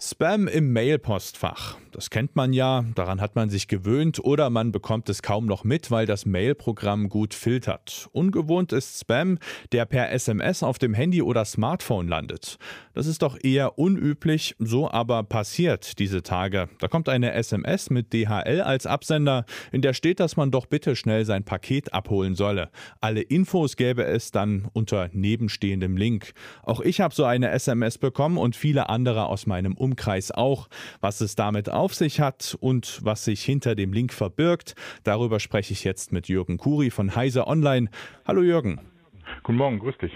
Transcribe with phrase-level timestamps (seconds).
[0.00, 1.76] Spam im Mailpostfach.
[1.90, 5.64] Das kennt man ja, daran hat man sich gewöhnt oder man bekommt es kaum noch
[5.64, 8.08] mit, weil das Mailprogramm gut filtert.
[8.12, 9.38] Ungewohnt ist Spam,
[9.72, 12.58] der per SMS auf dem Handy oder Smartphone landet.
[12.94, 16.68] Das ist doch eher unüblich, so aber passiert diese Tage.
[16.78, 20.94] Da kommt eine SMS mit DHL als Absender, in der steht, dass man doch bitte
[20.94, 22.70] schnell sein Paket abholen solle.
[23.00, 26.32] Alle Infos gäbe es dann unter nebenstehendem Link.
[26.62, 30.68] Auch ich habe so eine SMS bekommen und viele andere aus meinem Umkreis auch.
[31.00, 34.74] Was es damit auf sich hat und was sich hinter dem Link verbirgt,
[35.04, 37.88] darüber spreche ich jetzt mit Jürgen Kuri von Heise Online.
[38.26, 38.80] Hallo Jürgen.
[39.42, 40.12] Guten Morgen, grüß dich.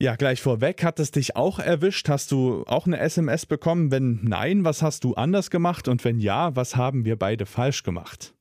[0.00, 2.08] Ja, gleich vorweg, hat es dich auch erwischt?
[2.08, 3.90] Hast du auch eine SMS bekommen?
[3.90, 5.88] Wenn nein, was hast du anders gemacht?
[5.88, 8.32] Und wenn ja, was haben wir beide falsch gemacht?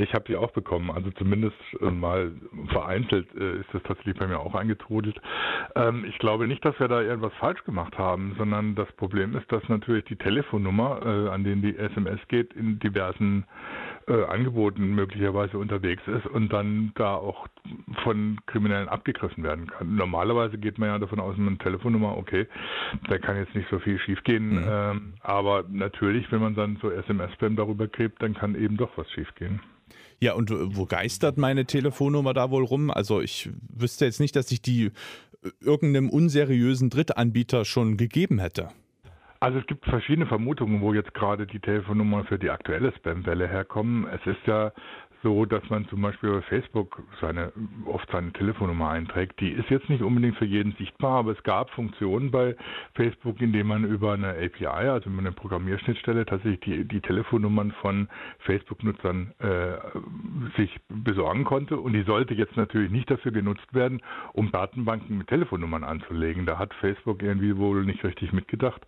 [0.00, 2.32] Ich habe die auch bekommen, also zumindest äh, mal
[2.68, 5.20] vereinzelt äh, ist das tatsächlich bei mir auch eingetrudelt.
[5.74, 9.50] Ähm, ich glaube nicht, dass wir da irgendwas falsch gemacht haben, sondern das Problem ist,
[9.52, 13.44] dass natürlich die Telefonnummer, äh, an denen die SMS geht, in diversen
[14.06, 17.46] Angeboten möglicherweise unterwegs ist und dann da auch
[18.02, 19.94] von Kriminellen abgegriffen werden kann.
[19.94, 22.46] Normalerweise geht man ja davon aus, mit einer Telefonnummer, okay,
[23.08, 24.62] da kann jetzt nicht so viel schiefgehen, mhm.
[24.72, 29.10] Ähm, aber natürlich, wenn man dann so SMS-Spam darüber kriegt, dann kann eben doch was
[29.12, 29.60] schiefgehen.
[30.20, 32.90] Ja, und äh, wo geistert meine Telefonnummer da wohl rum?
[32.90, 34.90] Also ich wüsste jetzt nicht, dass ich die äh,
[35.60, 38.68] irgendeinem unseriösen Drittanbieter schon gegeben hätte.
[39.42, 44.06] Also es gibt verschiedene Vermutungen, wo jetzt gerade die Telefonnummern für die aktuelle Spam-Welle herkommen.
[44.06, 44.70] Es ist ja
[45.22, 47.52] so, dass man zum Beispiel bei Facebook seine,
[47.86, 49.40] oft seine Telefonnummer einträgt.
[49.40, 52.56] Die ist jetzt nicht unbedingt für jeden sichtbar, aber es gab Funktionen bei
[52.94, 57.72] Facebook, in denen man über eine API, also über eine Programmierschnittstelle, tatsächlich die, die Telefonnummern
[57.80, 58.08] von
[58.40, 61.76] Facebook-Nutzern äh, sich besorgen konnte.
[61.78, 66.46] Und die sollte jetzt natürlich nicht dafür genutzt werden, um Datenbanken mit Telefonnummern anzulegen.
[66.46, 68.82] Da hat Facebook irgendwie wohl nicht richtig mitgedacht.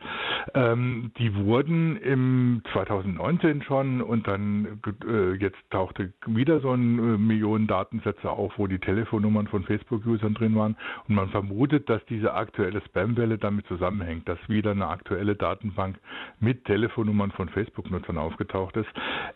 [0.54, 7.18] Ähm, die wurden im 2019 schon und dann äh, jetzt tauchte wieder so ein äh,
[7.18, 10.76] Millionen Datensätze auf, wo die Telefonnummern von Facebook-Usern drin waren.
[11.08, 15.98] Und man vermutet, dass diese aktuelle Spam-Welle damit zusammenhängt, dass wieder eine aktuelle Datenbank
[16.40, 18.88] mit Telefonnummern von Facebook-Nutzern aufgetaucht ist.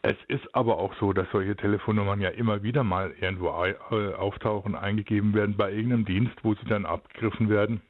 [0.03, 4.75] Es ist aber auch so, dass solche Telefonnummern ja immer wieder mal irgendwo äh, auftauchen,
[4.75, 7.81] eingegeben werden bei irgendeinem Dienst, wo sie dann abgegriffen werden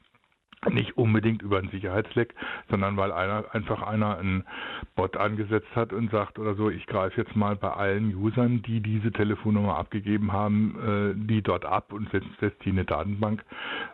[0.67, 2.33] nicht unbedingt über einen Sicherheitsleck,
[2.69, 4.43] sondern weil einer einfach einer einen
[4.95, 8.81] Bot angesetzt hat und sagt oder so, ich greife jetzt mal bei allen Usern, die
[8.81, 13.43] diese Telefonnummer abgegeben haben, äh, die dort ab und setzt, setzt die in eine Datenbank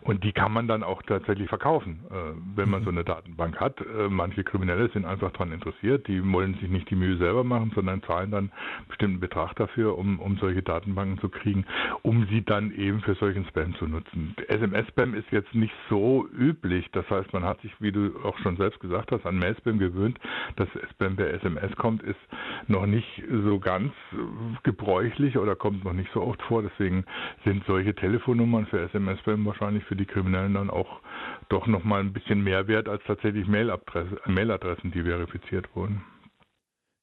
[0.01, 2.15] und die kann man dann auch tatsächlich verkaufen, äh,
[2.55, 3.79] wenn man so eine Datenbank hat.
[3.81, 7.71] Äh, manche Kriminelle sind einfach daran interessiert, die wollen sich nicht die Mühe selber machen,
[7.75, 11.65] sondern zahlen dann einen bestimmten Betrag dafür, um, um solche Datenbanken zu kriegen,
[12.01, 14.35] um sie dann eben für solchen Spam zu nutzen.
[14.47, 16.89] SMS-Spam ist jetzt nicht so üblich üblich.
[16.91, 20.19] Das heißt, man hat sich, wie du auch schon selbst gesagt hast, an Mailspam gewöhnt.
[20.55, 22.19] Dass Spam per SMS kommt, ist
[22.67, 23.93] noch nicht so ganz
[24.63, 26.61] gebräuchlich oder kommt noch nicht so oft vor.
[26.61, 27.05] Deswegen
[27.43, 31.01] sind solche Telefonnummern für SMS-Spam wahrscheinlich für die Kriminellen dann auch
[31.49, 36.03] doch noch mal ein bisschen mehr wert als tatsächlich Mailadressen, die verifiziert wurden.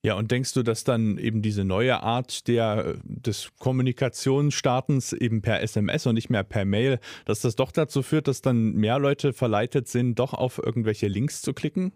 [0.04, 5.62] Ja, und denkst du, dass dann eben diese neue Art der, des Kommunikationsstartens eben per
[5.62, 9.32] SMS und nicht mehr per Mail, dass das doch dazu führt, dass dann mehr Leute
[9.32, 11.92] verleitet sind, doch auf irgendwelche Links zu klicken?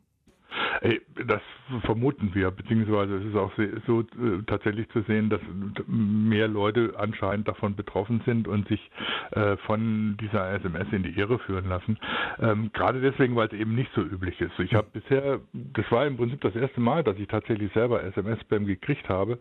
[1.26, 1.41] Das
[1.82, 3.53] vermuten wir, beziehungsweise es ist auch
[3.87, 5.41] so äh, tatsächlich zu sehen, dass
[5.87, 8.91] mehr Leute anscheinend davon betroffen sind und sich
[9.32, 11.98] äh, von dieser SMS in die Irre führen lassen.
[12.41, 14.59] Ähm, gerade deswegen, weil es eben nicht so üblich ist.
[14.59, 18.66] Ich habe bisher, das war im Prinzip das erste Mal, dass ich tatsächlich selber SMS-Spam
[18.66, 19.38] gekriegt habe.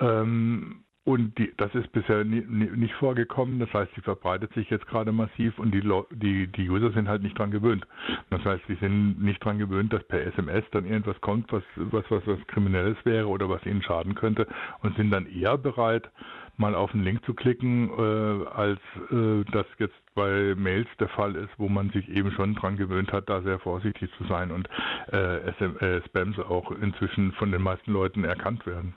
[0.00, 3.58] Ähm, und die, das ist bisher nie, nie, nicht vorgekommen.
[3.58, 7.22] Das heißt, sie verbreitet sich jetzt gerade massiv und die, die, die User sind halt
[7.22, 7.86] nicht dran gewöhnt.
[8.28, 12.04] Das heißt, sie sind nicht dran gewöhnt, dass per SMS dann irgendwas kommt, was, was,
[12.10, 14.46] was, was Kriminelles wäre oder was ihnen schaden könnte
[14.82, 16.10] und sind dann eher bereit,
[16.58, 21.34] mal auf einen Link zu klicken, äh, als äh, das jetzt bei Mails der Fall
[21.34, 24.68] ist, wo man sich eben schon dran gewöhnt hat, da sehr vorsichtig zu sein und
[25.10, 28.94] äh, SM, äh, Spams auch inzwischen von den meisten Leuten erkannt werden.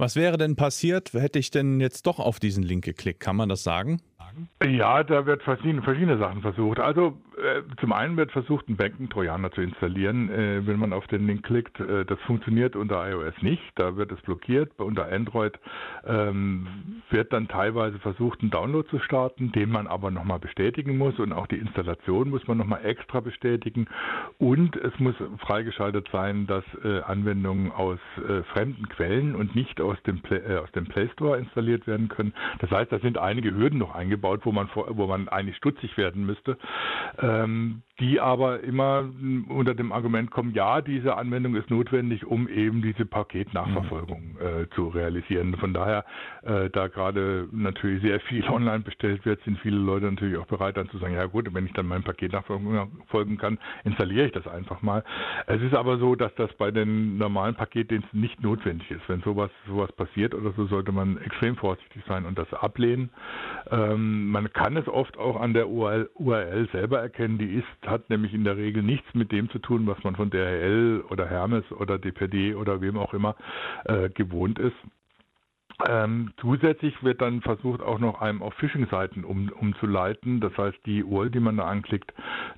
[0.00, 3.18] Was wäre denn passiert, hätte ich denn jetzt doch auf diesen Link geklickt?
[3.18, 4.00] Kann man das sagen?
[4.64, 6.80] Ja, da wird verschiedene, verschiedene Sachen versucht.
[6.80, 11.26] Also äh, zum einen wird versucht, einen Banken-Trojaner zu installieren, äh, wenn man auf den
[11.26, 11.78] Link klickt.
[11.78, 14.72] Äh, das funktioniert unter iOS nicht, da wird es blockiert.
[14.78, 15.58] Unter Android
[16.04, 16.66] ähm,
[17.10, 21.32] wird dann teilweise versucht, einen Download zu starten, den man aber nochmal bestätigen muss und
[21.32, 23.86] auch die Installation muss man nochmal extra bestätigen.
[24.38, 29.96] Und es muss freigeschaltet sein, dass äh, Anwendungen aus äh, fremden Quellen und nicht aus
[30.02, 32.34] dem, Play, äh, aus dem Play Store installiert werden können.
[32.58, 34.07] Das heißt, da sind einige Hürden noch eingebaut,
[34.46, 36.58] wo man, wo man eigentlich stutzig werden müsste.
[37.20, 39.08] Ähm, die aber immer
[39.48, 44.46] unter dem Argument kommen, ja, diese Anwendung ist notwendig, um eben diese Paketnachverfolgung mhm.
[44.46, 45.56] äh, zu realisieren.
[45.56, 46.04] Von daher,
[46.42, 50.76] äh, da gerade natürlich sehr viel online bestellt wird, sind viele Leute natürlich auch bereit,
[50.76, 54.46] dann zu sagen, ja gut, wenn ich dann mein Paket nachfolgen kann, installiere ich das
[54.46, 55.02] einfach mal.
[55.46, 59.08] Es ist aber so, dass das bei den normalen Paketdiensten nicht notwendig ist.
[59.08, 63.10] Wenn sowas, sowas passiert oder so, sollte man extrem vorsichtig sein und das ablehnen.
[63.72, 68.10] Ähm, man kann es oft auch an der URL, URL selber erkennen, die ist, hat
[68.10, 71.64] nämlich in der Regel nichts mit dem zu tun, was man von DHL oder Hermes
[71.72, 73.36] oder DPD oder wem auch immer
[73.84, 74.76] äh, gewohnt ist.
[75.86, 80.40] Ähm, zusätzlich wird dann versucht, auch noch einem auf Phishing-Seiten um, umzuleiten.
[80.40, 82.12] Das heißt, die URL, die man da anklickt,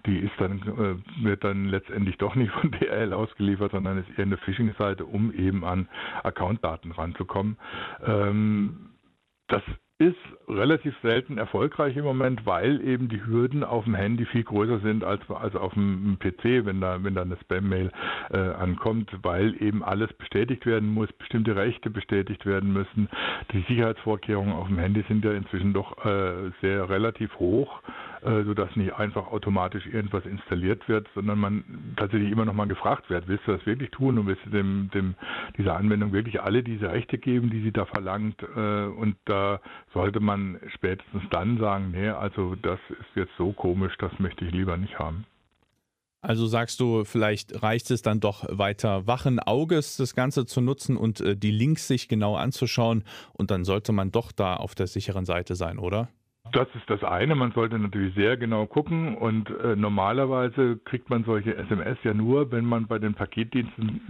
[0.07, 4.25] die ist dann, äh, wird dann letztendlich doch nicht von DHL ausgeliefert, sondern ist eher
[4.25, 5.89] eine Phishing-Seite, um eben an
[6.23, 7.59] Accountdaten ranzukommen.
[8.07, 8.91] Ähm,
[9.49, 9.63] das
[10.01, 10.17] ist
[10.49, 15.05] relativ selten erfolgreich im Moment, weil eben die Hürden auf dem Handy viel größer sind
[15.05, 17.93] als, als auf dem PC, wenn da, wenn da eine Spam-Mail
[18.31, 23.11] äh, ankommt, weil eben alles bestätigt werden muss, bestimmte Rechte bestätigt werden müssen.
[23.53, 27.83] Die Sicherheitsvorkehrungen auf dem Handy sind ja inzwischen doch äh, sehr relativ hoch
[28.23, 31.65] äh, sodass nicht einfach automatisch irgendwas installiert wird, sondern man
[31.97, 34.91] tatsächlich immer noch mal gefragt wird, willst du das wirklich tun und willst du dem,
[34.93, 35.15] dem,
[35.57, 38.43] dieser Anwendung wirklich alle diese Rechte geben, die sie da verlangt?
[38.43, 39.61] Äh, und da
[39.95, 44.53] sollte man spätestens dann sagen, nee, also das ist jetzt so komisch, das möchte ich
[44.53, 45.25] lieber nicht haben.
[46.23, 50.99] Also sagst du, vielleicht reicht es dann doch weiter wachen Auges, das Ganze zu nutzen
[50.99, 54.87] und äh, die Links sich genau anzuschauen und dann sollte man doch da auf der
[54.87, 56.09] sicheren Seite sein, oder?
[56.53, 57.35] Das ist das eine.
[57.35, 62.51] Man sollte natürlich sehr genau gucken und äh, normalerweise kriegt man solche SMS ja nur,
[62.51, 64.01] wenn man bei den Paketdiensten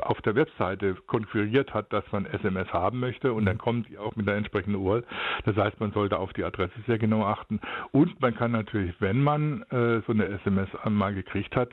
[0.00, 4.16] auf der Webseite konfiguriert hat, dass man SMS haben möchte und dann kommen die auch
[4.16, 5.04] mit der entsprechenden URL.
[5.44, 7.60] Das heißt, man sollte auf die Adresse sehr genau achten
[7.92, 11.70] und man kann natürlich, wenn man äh, so eine SMS einmal gekriegt hat,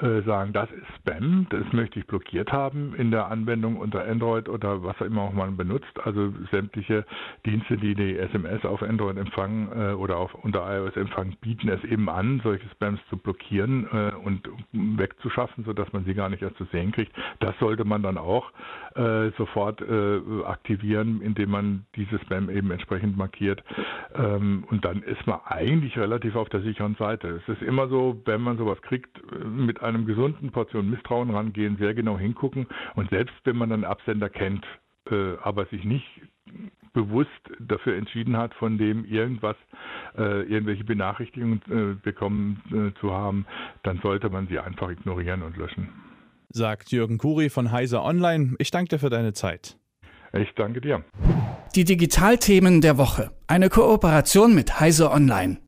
[0.00, 4.48] äh, sagen, das ist Spam, das möchte ich blockiert haben in der Anwendung unter Android
[4.48, 5.98] oder was immer auch man benutzt.
[6.04, 7.04] Also sämtliche
[7.44, 11.68] Dienste, die die SMS auf Android empfangen Empfang äh, oder auf unter iOS Empfang bieten
[11.68, 16.42] es eben an, solche Spams zu blockieren äh, und wegzuschaffen, sodass man sie gar nicht
[16.42, 17.12] erst zu sehen kriegt.
[17.40, 18.52] Das sollte man dann auch
[18.94, 23.64] äh, sofort äh, aktivieren, indem man diese Spam eben entsprechend markiert.
[24.14, 27.40] Ähm, und dann ist man eigentlich relativ auf der sicheren Seite.
[27.42, 31.78] Es ist immer so, wenn man sowas kriegt, äh, mit einem gesunden Portion Misstrauen rangehen,
[31.78, 34.66] sehr genau hingucken und selbst wenn man einen Absender kennt,
[35.10, 36.06] äh, aber sich nicht
[36.92, 39.56] bewusst dafür entschieden hat, von dem irgendwas,
[40.16, 43.46] äh, irgendwelche Benachrichtigungen äh, bekommen äh, zu haben,
[43.82, 45.88] dann sollte man sie einfach ignorieren und löschen.
[46.50, 48.54] Sagt Jürgen Kuri von Heiser Online.
[48.58, 49.78] Ich danke dir für deine Zeit.
[50.34, 51.02] Ich danke dir.
[51.74, 53.30] Die Digitalthemen der Woche.
[53.46, 55.61] Eine Kooperation mit Heiser Online.